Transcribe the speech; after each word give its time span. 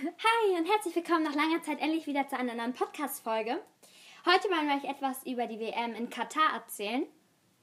Hi 0.00 0.56
und 0.56 0.70
herzlich 0.70 0.94
willkommen 0.94 1.24
nach 1.24 1.34
langer 1.34 1.60
Zeit 1.60 1.80
endlich 1.80 2.06
wieder 2.06 2.28
zu 2.28 2.38
einer 2.38 2.54
neuen 2.54 2.72
Podcast-Folge. 2.72 3.60
Heute 4.24 4.48
wollen 4.48 4.68
wir 4.68 4.76
euch 4.76 4.84
etwas 4.84 5.26
über 5.26 5.48
die 5.48 5.58
WM 5.58 5.92
in 5.96 6.08
Katar 6.08 6.54
erzählen. 6.54 7.04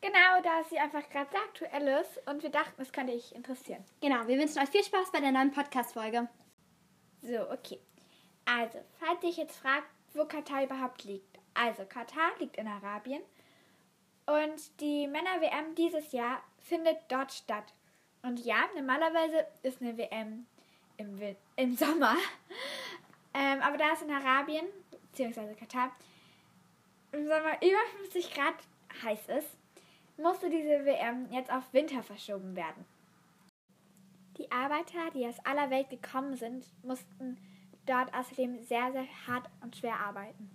Genau, 0.00 0.40
da 0.42 0.64
sie 0.64 0.78
einfach 0.78 1.06
gerade 1.10 1.30
sehr 1.30 1.42
aktuell 1.42 2.00
ist 2.00 2.26
und 2.26 2.42
wir 2.42 2.48
dachten, 2.48 2.80
es 2.80 2.90
könnte 2.90 3.12
dich 3.12 3.34
interessieren. 3.34 3.84
Genau, 4.00 4.26
wir 4.26 4.38
wünschen 4.38 4.62
euch 4.62 4.70
viel 4.70 4.82
Spaß 4.82 5.12
bei 5.12 5.20
der 5.20 5.30
neuen 5.30 5.50
Podcast-Folge. 5.50 6.26
So, 7.20 7.50
okay. 7.50 7.78
Also, 8.46 8.78
falls 8.98 9.22
ihr 9.22 9.28
euch 9.28 9.36
jetzt 9.36 9.58
fragt, 9.58 9.90
wo 10.14 10.24
Katar 10.24 10.64
überhaupt 10.64 11.04
liegt. 11.04 11.38
Also, 11.52 11.84
Katar 11.84 12.30
liegt 12.38 12.56
in 12.56 12.66
Arabien 12.66 13.20
und 14.24 14.80
die 14.80 15.06
Männer-WM 15.06 15.74
dieses 15.74 16.12
Jahr 16.12 16.42
findet 16.60 16.96
dort 17.08 17.30
statt. 17.30 17.74
Und 18.22 18.42
ja, 18.42 18.56
normalerweise 18.74 19.46
ist 19.62 19.82
eine 19.82 19.98
WM 19.98 20.46
im, 21.02 21.36
im 21.56 21.76
Sommer. 21.76 22.16
ähm, 23.34 23.60
aber 23.60 23.76
da 23.76 23.92
es 23.92 24.02
in 24.02 24.10
Arabien, 24.10 24.66
beziehungsweise 25.10 25.54
Katar, 25.54 25.92
im 27.12 27.24
Sommer 27.24 27.56
über 27.62 28.00
50 28.00 28.32
Grad 28.32 28.54
heiß 29.02 29.28
ist, 29.38 29.56
musste 30.16 30.48
diese 30.48 30.84
WM 30.84 31.30
jetzt 31.30 31.52
auf 31.52 31.72
Winter 31.72 32.02
verschoben 32.02 32.56
werden. 32.56 32.84
Die 34.38 34.50
Arbeiter, 34.50 35.10
die 35.14 35.26
aus 35.26 35.38
aller 35.44 35.70
Welt 35.70 35.90
gekommen 35.90 36.36
sind, 36.36 36.66
mussten 36.82 37.36
dort 37.86 38.14
außerdem 38.14 38.62
sehr, 38.62 38.92
sehr 38.92 39.06
hart 39.26 39.48
und 39.62 39.76
schwer 39.76 40.00
arbeiten. 40.00 40.50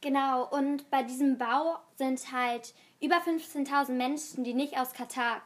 Genau, 0.00 0.48
und 0.48 0.88
bei 0.90 1.02
diesem 1.02 1.38
Bau 1.38 1.78
sind 1.96 2.32
halt 2.32 2.72
über 3.00 3.16
15.000 3.16 3.92
Menschen, 3.92 4.44
die 4.44 4.54
nicht 4.54 4.78
aus 4.78 4.92
Katar 4.92 5.42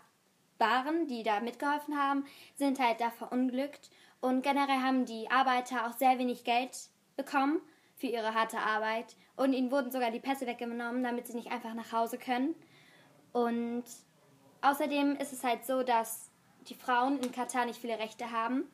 waren, 0.63 1.09
die 1.09 1.23
da 1.23 1.41
mitgeholfen 1.41 1.99
haben, 1.99 2.25
sind 2.55 2.79
halt 2.79 3.01
da 3.01 3.11
verunglückt. 3.11 3.91
Und 4.21 4.43
generell 4.43 4.81
haben 4.81 5.05
die 5.05 5.31
Arbeiter 5.31 5.87
auch 5.87 5.93
sehr 5.93 6.19
wenig 6.19 6.45
Geld 6.45 6.89
bekommen 7.17 7.61
für 7.97 8.07
ihre 8.07 8.35
harte 8.35 8.59
Arbeit. 8.59 9.17
Und 9.37 9.53
ihnen 9.53 9.71
wurden 9.71 9.91
sogar 9.91 10.13
die 10.13 10.21
Pässe 10.21 10.47
weggenommen, 10.47 11.03
damit 11.03 11.27
sie 11.27 11.35
nicht 11.35 11.51
einfach 11.51 11.75
nach 11.75 11.93
Hause 11.93 12.17
können. 12.17 12.55
Und 13.33 13.85
außerdem 14.61 15.17
ist 15.17 15.33
es 15.33 15.43
halt 15.43 15.67
so, 15.67 15.83
dass 15.83 16.31
die 16.69 16.75
Frauen 16.75 17.19
in 17.19 17.33
Katar 17.33 17.67
nicht 17.67 17.81
viele 17.81 17.99
Rechte 17.99 18.31
haben. 18.31 18.65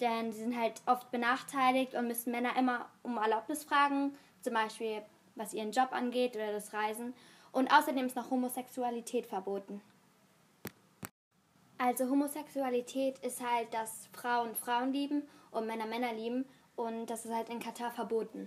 Denn 0.00 0.32
sie 0.32 0.40
sind 0.40 0.58
halt 0.58 0.82
oft 0.86 1.12
benachteiligt 1.12 1.94
und 1.94 2.08
müssen 2.08 2.32
Männer 2.32 2.56
immer 2.58 2.90
um 3.02 3.18
Erlaubnis 3.18 3.62
fragen, 3.62 4.16
zum 4.40 4.54
Beispiel 4.54 5.02
was 5.36 5.54
ihren 5.54 5.70
Job 5.70 5.92
angeht 5.92 6.34
oder 6.34 6.52
das 6.52 6.72
Reisen. 6.72 7.14
Und 7.52 7.72
außerdem 7.72 8.06
ist 8.06 8.16
noch 8.16 8.30
Homosexualität 8.30 9.26
verboten. 9.26 9.80
Also 11.84 12.08
Homosexualität 12.08 13.18
ist 13.24 13.42
halt, 13.42 13.74
dass 13.74 14.08
Frauen 14.12 14.54
Frauen 14.54 14.92
lieben 14.92 15.28
und 15.50 15.66
Männer 15.66 15.86
Männer 15.86 16.12
lieben 16.12 16.44
und 16.76 17.06
das 17.06 17.24
ist 17.24 17.34
halt 17.34 17.48
in 17.48 17.58
Katar 17.58 17.90
verboten. 17.90 18.46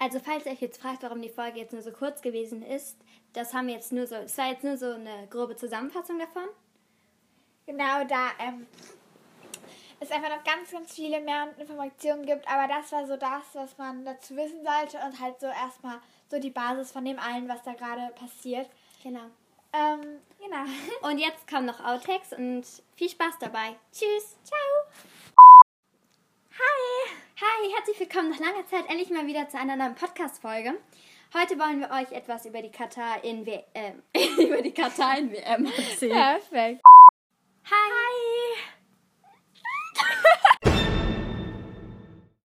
Also 0.00 0.18
falls 0.18 0.44
ihr 0.44 0.50
euch 0.50 0.60
jetzt 0.60 0.82
fragt, 0.82 1.04
warum 1.04 1.22
die 1.22 1.28
Folge 1.28 1.60
jetzt 1.60 1.72
nur 1.72 1.80
so 1.80 1.92
kurz 1.92 2.20
gewesen 2.20 2.60
ist, 2.64 2.98
das 3.34 3.54
haben 3.54 3.68
wir 3.68 3.74
jetzt 3.74 3.92
nur 3.92 4.08
so, 4.08 4.16
es 4.16 4.36
war 4.36 4.48
jetzt 4.48 4.64
nur 4.64 4.76
so 4.76 4.94
eine 4.94 5.28
grobe 5.30 5.54
Zusammenfassung 5.54 6.18
davon. 6.18 6.48
Genau, 7.66 8.02
da 8.08 8.30
ähm, 8.40 8.66
es 10.00 10.10
einfach 10.10 10.36
noch 10.36 10.42
ganz, 10.42 10.72
ganz 10.72 10.92
viele 10.92 11.20
mehr 11.20 11.54
Informationen 11.56 12.26
gibt, 12.26 12.48
aber 12.48 12.66
das 12.66 12.90
war 12.90 13.06
so 13.06 13.16
das, 13.16 13.44
was 13.52 13.78
man 13.78 14.04
dazu 14.04 14.34
wissen 14.34 14.64
sollte 14.64 14.98
und 15.06 15.20
halt 15.20 15.38
so 15.38 15.46
erstmal 15.46 16.00
so 16.28 16.40
die 16.40 16.50
Basis 16.50 16.90
von 16.90 17.04
dem 17.04 17.20
allen, 17.20 17.48
was 17.48 17.62
da 17.62 17.74
gerade 17.74 18.12
passiert. 18.16 18.68
Genau. 19.04 19.30
Ähm, 19.72 20.20
genau. 20.38 20.64
Und 21.10 21.18
jetzt 21.18 21.48
kommen 21.48 21.66
noch 21.66 21.80
Outtakes 21.80 22.32
und 22.32 22.64
viel 22.94 23.08
Spaß 23.08 23.38
dabei. 23.40 23.76
Tschüss. 23.90 24.36
Ciao. 24.44 24.58
Hi. 26.52 27.14
Hi, 27.40 27.72
herzlich 27.74 27.98
willkommen 27.98 28.30
nach 28.30 28.38
langer 28.38 28.66
Zeit 28.66 28.88
endlich 28.88 29.10
mal 29.10 29.26
wieder 29.26 29.48
zu 29.48 29.58
einer 29.58 29.76
neuen 29.76 29.94
Podcast-Folge. 29.94 30.74
Heute 31.34 31.58
wollen 31.58 31.80
wir 31.80 31.90
euch 31.90 32.12
etwas 32.12 32.44
über 32.44 32.60
die 32.60 32.70
Katar 32.70 33.24
in 33.24 33.46
w 33.46 33.60
äh, 33.72 33.92
über 34.44 34.60
die 34.60 34.72
Katar 34.72 35.18
in 35.18 35.32
WM 35.32 35.64
erzählen. 35.64 36.12
Perfekt. 36.12 36.82